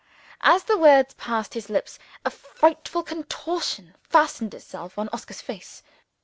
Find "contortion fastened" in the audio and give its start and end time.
3.03-4.55